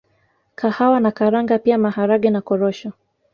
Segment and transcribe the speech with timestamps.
[0.59, 2.91] kahawa na karanga pia Maharage na korosho